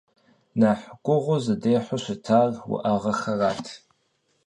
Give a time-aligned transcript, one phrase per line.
[0.59, 3.65] Нэхъ гугъу зыдехьу щытар уӏэгъэхэрат.